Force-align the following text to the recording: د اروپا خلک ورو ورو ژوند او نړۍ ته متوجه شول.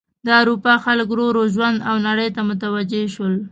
د 0.25 0.27
اروپا 0.41 0.73
خلک 0.85 1.07
ورو 1.11 1.25
ورو 1.27 1.43
ژوند 1.55 1.77
او 1.89 1.95
نړۍ 2.07 2.29
ته 2.35 2.41
متوجه 2.49 3.01
شول. 3.13 3.33